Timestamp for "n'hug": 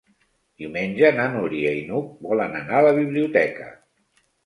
1.91-2.09